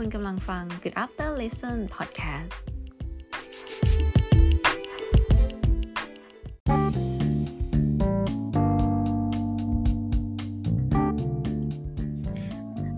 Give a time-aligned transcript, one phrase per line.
[0.00, 2.50] คุณกำลังฟัง Good After Listen Podcast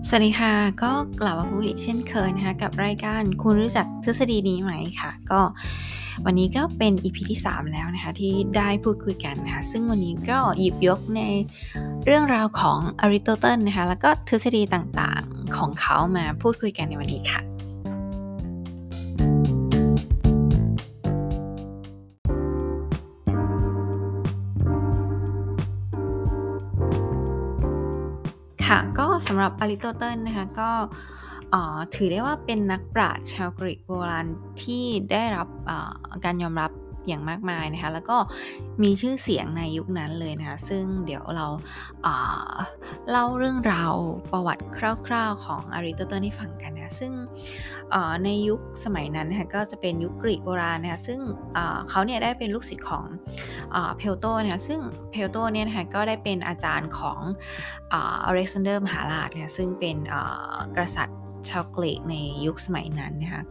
[0.07, 4.71] สวัสดีค่ะ ก็กลับมาพบอีกเช่นเคยนะคะกับรายการคุณรู้จักทฤษฎีนี้ไหม
[5.01, 5.41] ค่ะ ก็
[6.25, 11.21] วันนี้ก็เป็น EP ที่ 3 แล้วนะคะที่ได้พูดคุยกันนะคะซึ่งวันนี้ก็หยิบยกใน
[12.05, 17.41] เรื่องราวของอริสโตเติลนะคะแล้วก็ทฤษฎีต่างๆของเขามาพูดคุยกันในวันนี้ค่ะ
[28.65, 30.71] ค่ะก็สำหรับอริสโตเติลนะคะก็
[31.95, 34.27] ถือได้ว่าเป็นนักปราชญ์ชาวกรีกโบราณ
[34.63, 35.47] ที่ได้รับ
[36.25, 36.71] การยอมรับ
[37.07, 38.17] อย่างมากมายนะคะ แล้วก็
[38.83, 41.47] มีชื่อเสียงในยุคนั้นเลยนะคะ ซึ่งเดี๋ยวเรา
[43.11, 43.93] เล่าเรื่องราว
[44.31, 44.63] ประวัติ
[45.07, 47.11] คร่าวๆของอริสโตเติลให้ฟังกันนะ ซึ่ง
[48.23, 51.19] ในยุคสมัยนั้นนะคะก็จะเป็นยุคกรีกโบราณนะคะ ซึ่ง
[51.89, 53.05] เขาเนี่ยได้เป็นลูกศิษย์ของ
[53.97, 54.79] เพลโตนะคะ ซึ่ง
[55.11, 57.19] เพลโตเนี่ยนะคะก็ได้เป็นอาจารย์ของ
[57.93, 57.95] อ
[58.33, 59.97] เล็กซานเดอร์มหาราชเนี่ยซึ่งเป็น
[60.77, 61.17] กษัตริย์
[61.49, 63.43] ชาวกรีกในยุคสมัยนั้นนะคะ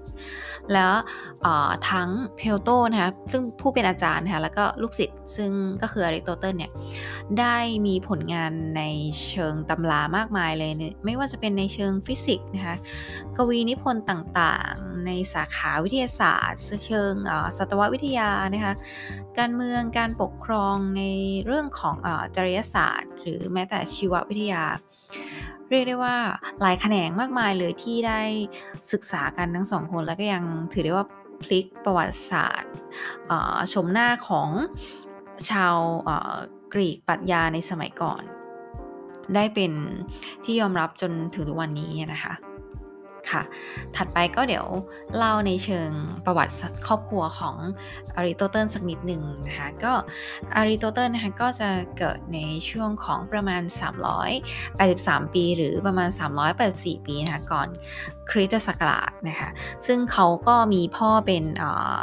[0.72, 0.92] แล้ว
[1.90, 5.50] ทั้งเพลโตนะคะซึ่งผู้เป็นอาจารย์นะคะแล้วก็ลูกศิษย์ซึ่ง
[5.82, 6.70] ก็คืออริสโตเติลเนี่ย
[7.40, 8.82] ได้มีผลงานใน
[9.28, 10.72] เชิงตำรามากมายเลย
[11.04, 12.76] ไม่ว่าจะเป็นในเชิงฟิสิกส์นะคะ
[13.36, 17.12] กวีนิพนธ์ต่างๆ ในสาขาวิทยาศาสตร์เชิง
[17.56, 18.72] สัตววิทยานะคะ
[19.38, 21.02] การเมืองการปกครองใน
[21.44, 21.96] เรื่องของ
[22.36, 24.64] จริยศาสตร์ หรือแม้แต่ชีววิทยา
[25.70, 26.16] เรียกได้ว่า
[26.60, 28.20] หลายแขนงมากมายเลยที่ได้
[28.92, 31.06] ศึกษากันทั้งสองคนแล้วก็ยังถือได้ว่า
[31.42, 32.72] พลิกประวัติศาสตร์
[33.72, 34.48] ชมหน้าของ
[35.50, 35.76] ชาว
[36.72, 38.22] กรีกปรัชญาในสมัยก่อน
[39.34, 39.72] ได้เป็น
[40.44, 42.32] ที่ยอมรับจนถึงทุกวันนี้นะคะ
[43.32, 43.42] ค่ะ
[43.96, 44.66] ถัดไปก็เดี๋ยว
[45.16, 45.90] เล่าในเชิง
[46.24, 46.52] ประวัติ
[46.86, 47.56] ครอบครัวของ
[48.16, 49.92] อริโตเติลสักนิดหนึ่งนะคะ ก็
[50.56, 51.68] อริโตเติลนะคะก็จะ
[51.98, 52.38] เกิดใน
[52.70, 53.62] ช่วงของประมาณ
[54.48, 56.10] 383 ปีหรือประมาณ
[56.58, 57.68] 384 ปีนะคะก่อน
[58.30, 59.50] คริสตศักราชนะคะ
[59.86, 61.44] ซึ่งเขาก็มีพ่อเป็น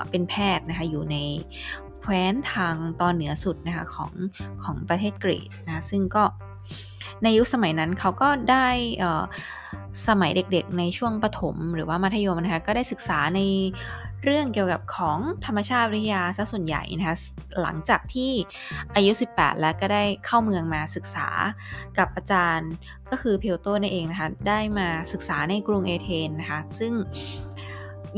[0.10, 1.18] เป็นแพทย์นะคะอยู่ใน
[2.02, 4.12] แคว้นทางตอนเหนือสุดนะคะของ
[4.64, 6.24] ของประเทศกรีกนะ ซึ่งก็
[7.24, 8.68] ในยุคสมัยนั้นเขาก็ได้
[10.08, 13.40] สมัยเด็กๆ ในช่วงประถมหรือว่ามัธยมนะคะก็ได้ศึกษาใน
[14.24, 17.18] เรื่องเกี่ยวกับของธรรมชาติวิทยาซะส่วนใหญ่นะคะ
[17.62, 18.32] หลังจากที่
[18.96, 21.28] อายุ 18 แล้วก็ได้เข้าเมืองมาศึกษา
[21.98, 22.72] กับอาจารย์
[23.12, 26.94] ก็คือเพลโตนั่นเองนะคะได้มาศึกษาในกรุงเอเธนนะคะซึ่ง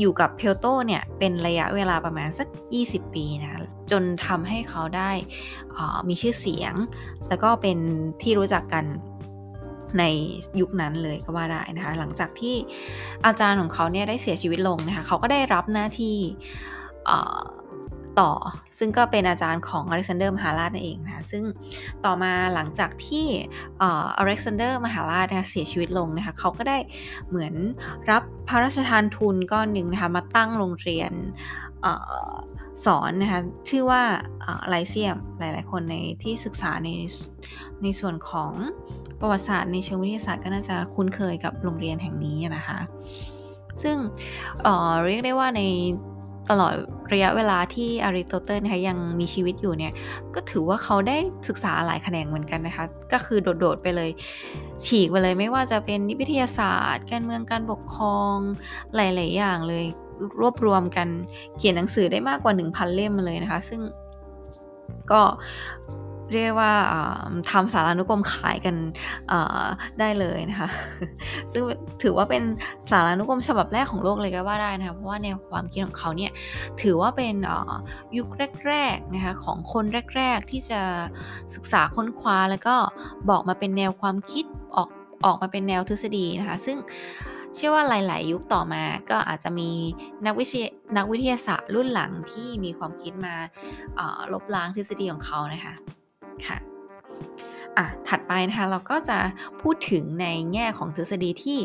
[0.00, 2.48] อยู่กับเพลโตเนี่ยเป็นระยะเวลาประมาณสัก
[2.82, 5.10] 20 ปีนะจนทำให้เขาได้
[6.08, 6.74] มีชื่อเสียง
[7.28, 7.78] แล้วก็เป็น
[8.22, 8.84] ที่รู้จักกัน
[9.98, 10.04] ใน
[10.60, 12.56] ยุคนั้นเลยก็ว่าได้นะคะหลังจากที่
[13.26, 16.16] อาจารย์ของเขาเนี่ยได้เสียชีวิตลงนะคะเขาก็ได้รับหน้าที่
[18.20, 18.32] ต่อ
[18.78, 21.42] ซึ่งก็เป็นอาจารย์ของอเล็กซานเดอร์มหาราชนั่นเองนะคะซึ่ง
[22.04, 23.26] ต่อมาหลังจากที่
[23.80, 26.78] อเล็กซานเดอร์มหาราชนะเสียชีวิตลงนะคะเขาก็ได้
[27.28, 27.54] เหมือน
[28.10, 31.12] รับพระราชทานทุนก้อนหนึ่งนะคะมาตั้งโรงเรียน
[32.86, 34.02] สอนนะคะชื่อว่า
[34.68, 36.90] ไลเซียมหลาย ๆ คนในที่ศึกษาใน
[37.82, 38.52] ในส่วนของ
[39.20, 42.78] ประวัติศาสตร์ในเชิงวิทยาศาสตร์ก็น่าจะคุ้นเคยกับโรงเรียนแห่งนี้นะคะ
[43.82, 43.96] ซึ่ง
[44.62, 45.62] เเรียกได้ว่าใน
[46.50, 46.74] ตลอด
[47.12, 49.92] ระยะเวลาที่อริโตเติลนะคะยังมีชีวิตอยู่เนี่ย
[50.34, 51.16] ก็ถือว่าเขาได้
[51.48, 54.10] ศึกษาหลายแขนงเหมือนกันนะคะ ก็คือโดด ๆ ไปเลย
[54.84, 58.36] ฉีกไปเลยไม่ว่าจะเป็นนิวิทยาศาสตร์ การเมืองการปกครอง
[58.96, 59.84] หลาย ๆ อย่างเลย
[60.40, 61.08] รวบรวมกัน
[61.56, 63.80] เขียนหนังสือได้มากกว่า 1,000 เล่มเลยนะคะ ซึ่ง
[65.10, 65.22] ก็
[66.32, 66.72] เรียกว่า
[67.50, 68.76] ทำสารานุกรมขายกัน
[70.00, 70.68] ได้เลยนะคะ
[71.52, 71.62] ซึ่ง
[72.02, 72.42] ถือว่าเป็น
[72.90, 76.32] สารานุกรมฉบับแรกของโลกเลยก็ว่าได้นะคะ เพราะว่าแนวความคิดของเขาเนี่ย
[76.82, 77.34] ถือว่าเป็น
[78.16, 78.28] ยุค
[78.68, 79.84] แรกๆนะคะของคน
[80.16, 80.80] แรก ๆที่จะ
[81.54, 82.76] ศึกษาค้นคว้าแล้วก็
[83.30, 84.44] บอกมาเป็นแนวความคิด
[84.76, 84.88] ออก
[85.24, 86.78] ออกมาเป็นแนวทฤษฎีนะคะ ซึ่ง
[87.54, 89.70] เชื่อว่าหลาย ๆ ยุคต่อมาก็อาจจะมี
[90.26, 90.64] นักวิทย
[90.96, 93.34] นักวิทยาศาสตร์รุ่นหลังที่มีความคิดมา
[94.32, 95.74] ลบล้างทฤษฎีของเขานะคะ
[96.46, 96.58] ค่ะ
[97.78, 99.18] อะถัดไปนะคะเราก็จะ
[99.62, 101.58] พูดถึงในแง่ของทฤษฎีที่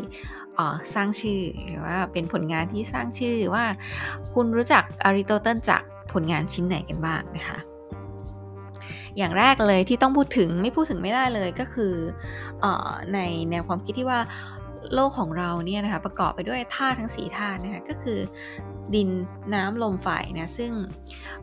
[0.94, 3.64] สร้างชื่อ หรือว่าเป็นผลงานที่สร้างชื่อว่า
[4.34, 5.82] คุณรู้จักอริโตเติลจาก
[6.12, 7.58] ผลงานชิ้นไหนกันบ้างนะคะ
[9.16, 11.94] อย่างแรกเลยที่ต้องพูดถึงไม่พูดถึงไม่ได้เลยก็คือ
[12.64, 12.66] อ
[13.14, 13.18] ใน
[13.50, 14.20] แนวความคิดที่ว่า
[14.94, 18.18] โลกของเราเนี่ยนะคะประกอบไปด้วยธาตุทั้ง 4 ธาตุนะคะก็คือ
[18.94, 19.08] ดิน
[19.54, 20.72] น้ำลมไฟนะซึ่ง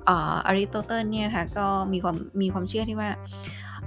[0.07, 3.09] อริสโตเติลเนี่ยนะคะก็มีความมีความเชื่อที่ว่า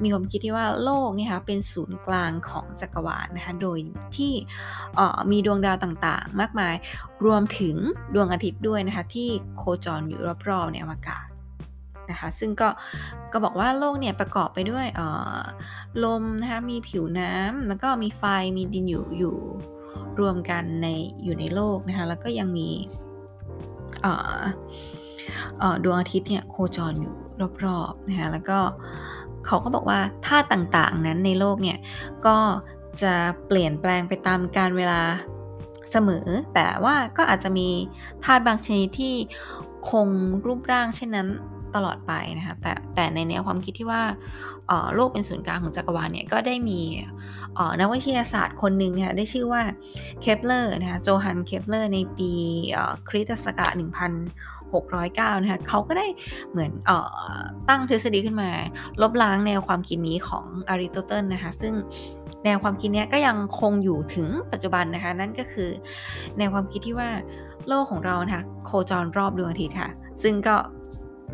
[0.02, 3.78] มีความคิดที่ว่าโลกเนี่ยค่ะเป็นศูนย์กลางของจักรวาลนะคะโดย
[4.16, 4.32] ที่
[5.30, 6.74] มีดวงดาวต่างๆ มากมาย
[7.24, 7.76] รวมถึง
[8.14, 11.26] ดวงอาทิตย์ด้วยนะคะที่โคจรอยู่รอบๆในอวกาศ
[12.10, 12.68] นะคะซึ่งก็
[13.32, 14.86] ก็บอกว่าโลกเนี่ยประกอบไปด้วย
[16.04, 18.22] ลมนะคะมีผิวน้ำแล้วก็มีไฟ
[18.56, 19.38] มีดินอยู่อยู่
[20.20, 20.86] รวมกันใน
[21.24, 22.68] อยู่ในโลกนะคะแล้วก็ยังมี
[25.84, 27.14] ดวงอาทิตย์เนี่ยโคจรอยู่
[27.64, 28.58] รอบๆนะคะแล้วก็
[29.46, 31.78] เขาก็บอกว่าธาตุต่างๆนั้นในโลกเนี่ย
[32.26, 32.36] ก็
[33.02, 33.14] จะ
[33.46, 35.00] เปลี่ยนแปลงไปตามการเวลา
[35.92, 37.68] เสมอ แต่ว่าก็อาจจะมี
[38.24, 39.14] ธาตุบางชนิดที่
[39.90, 40.08] คง
[40.46, 41.28] รูปร่างเช่นนั้น
[41.76, 44.02] ตลอดไปนะคะแต่แต่ในแนวความคิดที่ว่า
[44.94, 46.80] โลกเป็นศูนย์กลางของจักรวาลเนี่ยก็ได้มี
[47.80, 49.62] นักวิทยาศาสตร์คนหนึ่งนะคะได้ชื่อว่า
[50.22, 52.30] เคปเลอร์นะคะโจฮันเคปเลอร์ในปี
[53.08, 56.06] คริสตศักราช1609นะคะเขาก็ได้
[56.50, 56.90] เหมือนอ
[57.68, 58.50] ตั้งทฤษฎีขึ้นมา
[59.02, 61.74] ลบล้างแนวความคิดนี้ของอริสโตเติลนะคะซึ่ง
[62.44, 65.70] แนวความคิดนี้ก็ยังคงอยู่ถึงปัจจุบันนะคะนั่นก็คือ
[66.38, 67.10] แนวความคิดที่ว่า
[67.68, 69.90] โลกของเรานะคะโคจรรอบดวงอาทิตย์ค่ะ
[70.22, 70.56] ซึ่งก็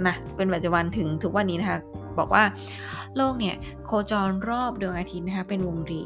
[0.09, 1.79] นะเป็นปัจจุบันถึงทุกวันนี้นะคะ
[2.19, 2.45] บอกว่า
[3.17, 6.05] โลกเนี่ยโคจรรอบดวงอาทิตย์นะคะเป็นวงรี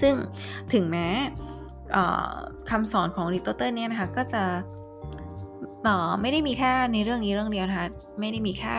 [0.00, 0.14] ซึ่ง
[0.72, 1.06] ถึงแม้
[2.70, 4.42] คำสอนของริโตเตอร์เนี่ยนะคะก็จะ
[6.20, 7.88] ไม่ได้มีแค่ในเรื่องนี้เรื่องเดียวนะคะ
[8.20, 8.74] ไม่ได้มีแค่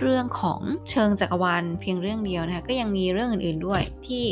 [0.00, 0.60] เรื่องของ
[0.90, 4.24] เชิงจักรวาลเพียงเรื่องเดียวนะคะก็ยังมีเรื่องอื่นๆด้วยที่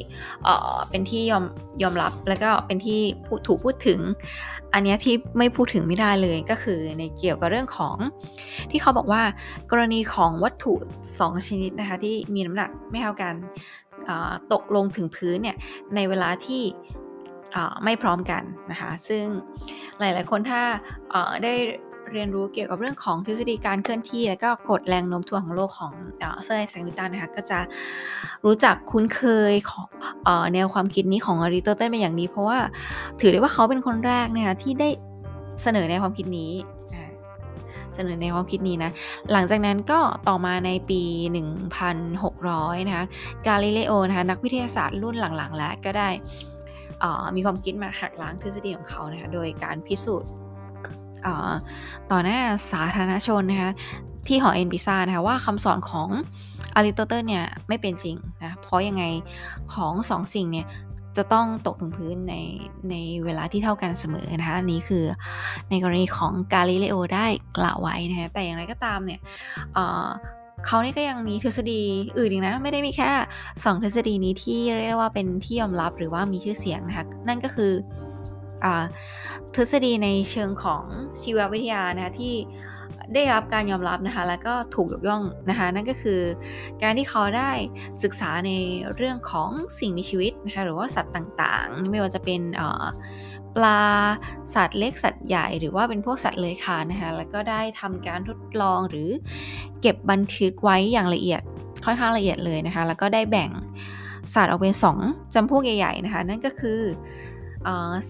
[0.91, 1.45] เป็นที่ยอม
[1.83, 3.01] ยอมรับแล้วก็เป็นที่
[3.47, 4.01] ถูกพูดถึง
[4.75, 7.97] อันนี้ที่ไม่พูดถึงไม่ได้เลยก็คือในเกี่ยวกับเรื่องของ
[8.71, 9.23] ที่เขาบอกว่า
[9.71, 10.75] กรณีของวัตถุ
[11.13, 13.35] 2 ชนิดนะคะที่มีน้ำหนักไม่เท่ากัน
[14.53, 15.57] ตกลงถึงพื้นเนี่ย
[15.95, 16.63] ในเวลาที่
[17.85, 19.25] ไม่พร้อมกันนะคะ ซึ่ง
[19.99, 20.63] หลาย ๆ คนถ้า
[21.45, 21.55] ได้
[22.13, 25.93] เรียนรู้เกี่ยวกับเรื่องของทฤษฎีการเคลื่อนที่ และก็กฎแรงโน้มถ่วงของโลกของ
[26.45, 27.59] เซอร์ไอแซคนิวตันนะคะก็จะ
[28.45, 29.89] รู้จักคุ้นเคยของ
[30.53, 32.59] แนวความคิดนี้ของอริสโตเติลเป็นอย่างดีเพราะว่า
[33.21, 34.89] ถือได้ว่าเขาเป็นคนแรกนะคะที่ได้
[35.63, 36.53] เสนอแนวความคิดนี้
[37.95, 38.91] เสนอในความคิดนี้นะ
[39.33, 41.03] หลังจากนั้นก็ต่อมาในปี
[41.93, 43.07] 1600 นะคะ
[43.47, 46.09] กาลิเลโอนะคะ นักวิทยาศาสตร์รุ่นหลังๆ แล้วก็ได้
[47.37, 50.31] มีความคิดมาหักล้างทฤษฎีของเขานะคะ โดยการพิสูจน์
[52.11, 52.39] ต่อหน้า
[52.73, 53.71] สาธารณชนนะคะ
[54.27, 56.09] ที่หอเอ็นพิซานะคะว่าคำสอนของ
[56.77, 59.05] อริโตเติลเนี่ยไม่เป็นจริงนะเพราะยังไง
[59.75, 60.67] ของสองสิ่งเนี่ย
[61.17, 62.35] จะต้องตกถึงพื้นใน
[62.91, 62.95] ใน
[63.25, 65.05] เวลาที่เท่ากันเสมอนะคะอันนี้คือ
[65.71, 67.27] ในกรณีของกาลิเลโอได้
[67.59, 69.21] กล่าวไว้นะคะแต่อย่างไรก็ตามเนี่ย
[70.67, 71.83] เขานี่ก็ยังมีทฤษฎี
[72.19, 73.11] อื่นอีกนะ ไม่ได้มีแค่
[73.45, 77.73] 2 ทฤษฎีนี้ที่เรียกว่าเป็นที่ยอมรับหรือว่ามีชื่อเสียงนะคะนั่นก็คือ
[79.55, 80.85] ทฤษฎีในเชิงของ
[81.23, 82.35] ชีววิทยานะคะที่
[83.15, 86.21] ได้รับการยอมรับนะคะแล้วก็ถูกยกย่องนะคะนั่นก็คือ
[86.83, 87.51] การที่เขาได้
[88.03, 88.53] ศึกษาใน
[88.97, 92.41] เรื่องของสิ่งมีชีวิตนะคะหรือว่าสัตว์ต่างๆ ไม่ว่าจะเป็น
[93.57, 93.83] ปลา
[94.55, 99.09] สัตว์เล็กสัตว์ใหญ่หรือว่าเป็นพวกสัตว์เลื้อยคลานนะคะแล้วก็ได้ทำการทดลองหรือ
[99.81, 101.43] เก็บบันทึกไว้อย่างละเอียด
[101.85, 103.51] ค่อนข้างละเอียดเลยนะคะแล้วก็ได้แบ่ง
[104.35, 104.75] สัตว์ออกเป็น
[105.05, 106.81] 2จำพวกใหญ่ๆนะคะนั่นก็คือ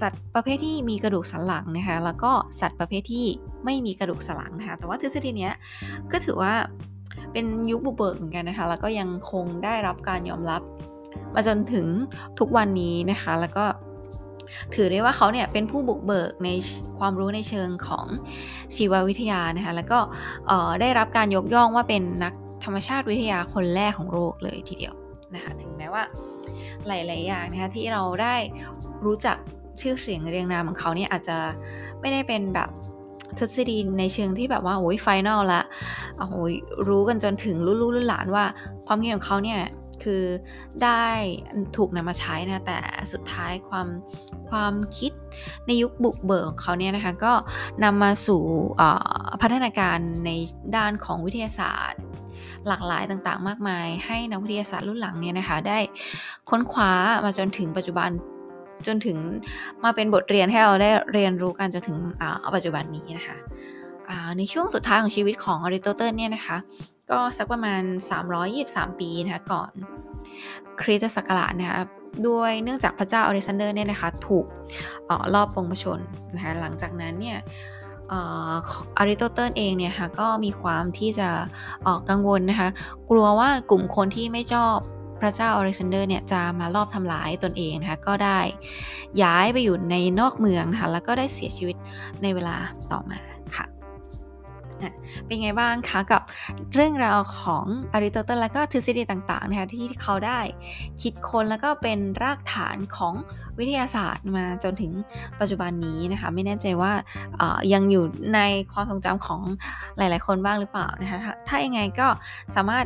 [0.00, 3.26] สัตว์ประเภทที่มีกระดูกสันหลังนะคะแล้วก็สัตว์ประเภทที่
[3.64, 5.50] ไม่มีกระดูกสันหลังนะคะแต่ว่าทฤษฎีนี้
[6.12, 6.52] ก็ถือว่า
[7.32, 10.62] เป็นยุคบุกเบิกเหมือนกันนะคะแล้วก็ยังคงได้รับการยอมรับ
[11.34, 11.86] มาจนถึง
[12.38, 13.64] ทุกวันนี้นะคะแล้วก็
[14.74, 16.48] ถือได้ว่าเขาเนี่ยเป็นผู้บุกเบิกใน
[16.98, 18.06] ความรู้ในเชิงของ
[18.74, 19.98] ชีววิทยานะคะแล้วก็
[20.80, 22.34] ได้รับการยกย่องว่าเป็นนัก
[22.64, 24.94] ธรรมชาติวิทยาคนแรกของโลกเลยทีเดียว
[25.34, 26.02] นะคะถึงแม้ว่า
[26.86, 28.34] หลาย ๆ อย่างนะคะที่เราได้
[29.06, 29.36] รู้จัก
[29.80, 31.36] ชื่อเสียงเรียงนามของเขาเนี่ยอาจจะ
[32.00, 32.68] ไม่ได้เป็นแบบ
[33.38, 35.62] ทฤษฎีในเชิงที่แบบว่าโอ้ยไฟแนลละ
[36.32, 36.54] โอ้ย
[36.88, 38.44] รู้กันจนถึงรู้รู้หลานว่า
[38.86, 39.60] ความคิดของเขาเนี่ย
[40.04, 40.22] คือ
[40.82, 41.06] ได้
[41.76, 42.78] ถูกนำมาใช้นะแต่
[43.12, 43.88] สุดท้ายความ
[44.50, 45.12] ความคิด
[45.66, 47.32] ในยุคบุกเบิกของเขาเนี่ยนะคะก็
[47.84, 48.42] นำมาสู่
[49.42, 50.30] พัฒนาการใน
[50.76, 52.00] ด้านของวิทยาศาสตร์
[52.68, 55.78] หลากหลายต่างๆ มากมาย ให้นักวิทยาศาสตร์รุ่นหลังเนี่ยนะคะได้
[56.48, 56.92] ค้นคว้า
[57.24, 58.10] มาจนถึงปัจจุบัน
[58.86, 59.18] จนถึง
[59.84, 61.96] มาเป็นบทเรียนให้เราได้เรียนรู้กันจนถึง
[62.54, 63.36] ปัจจุบันนี้นะคะ
[64.38, 66.56] ในช่วงสุดท้ายของชีวิตของอริโตเติลเนี่ยนะคะ
[67.10, 67.82] ก็สักประมาณ
[68.40, 69.70] 323 ปีนะคะก่อน
[70.80, 71.80] คริสตศักราชนะคะ
[72.28, 74.46] ด้วยเนื่องจากพระเจ้าอเล็กซานเดอร์เนี่ยนะคะถูก
[75.34, 76.00] ลอบปลงพระชนม์
[76.34, 77.38] นะคะหลังจากนั้นเนี่ย
[78.12, 81.28] อริสโตเติลเองเนี่ยค่ะก็มีความที่จะ
[81.86, 82.68] วิตกกังวลนะคะ
[83.10, 84.76] กลัวว่ากลุ่มคนที่ไม่ชอบ
[85.20, 88.40] พระเจ้าอเล็กซานเดอร์เนี่ยจะมาลอบทำร้ายตนเองนะคะก็ได้
[89.22, 91.76] ย้ายไปอยู่ในนอกเมืองนะคะแล้วก็ได้เสียชีวิต
[92.22, 92.56] ในเวลา
[92.92, 93.33] ต่อมา
[95.26, 96.22] เป็นไงบ้างคะกับ
[96.74, 100.40] เรื่องราวของอริสโตเติลและก็ทฤษฎีต่างๆนะคะที่เขาได้
[101.02, 103.14] คิดค้นแล้วก็เป็นรากฐานของ
[103.58, 104.92] วิทยาศาสตร์มาจนถึง
[105.40, 106.92] ปัจจุบันนี้นะคะไม่แน่ใจว่า
[107.72, 108.04] ยังอยู่
[108.34, 108.40] ใน
[108.72, 109.40] ความทรงจำของ
[109.98, 112.08] หลายๆคนบ้างหรือเปล่านะคะถ้ายังไงก็
[112.56, 112.84] สามารถ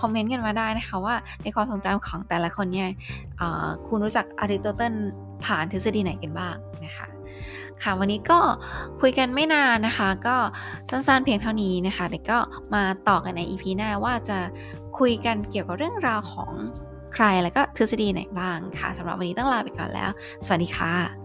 [0.00, 2.88] คอมเมนต์กันมาได้นะคะว่าในความทรงจำของแต่ละคนเนี่ย
[3.86, 4.94] คุณรู้จักอริสโตเติล
[5.44, 7.06] ผ่านทฤษฎีไหนกันบ้างนะคะ
[7.82, 8.40] ค่ะ วันนี้ก็
[9.00, 10.36] คุยกันไม่นานนะคะ ก็
[10.90, 12.38] สั้นๆเพียงเท่านี้นะคะเดี๋ยวก็
[12.74, 14.38] มาต่อกันใน EP หน้าว่าจะ
[14.98, 16.52] คุยกันเกี่ยวกับเรื่องราวของ
[17.14, 20.10] ใครแล้วก็ทฤษฎีไหนบ้างค่ะสำหรับวันนี้ต้องลาไปก่อนแล้ว
[20.44, 21.23] สวัสดีค่ะ